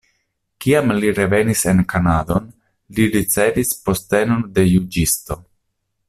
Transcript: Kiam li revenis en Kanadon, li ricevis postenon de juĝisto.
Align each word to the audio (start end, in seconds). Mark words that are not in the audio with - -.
Kiam 0.63 0.93
li 1.01 1.11
revenis 1.17 1.59
en 1.73 1.83
Kanadon, 1.93 2.47
li 2.99 3.05
ricevis 3.19 3.75
postenon 3.89 4.41
de 4.57 4.65
juĝisto. 4.71 5.39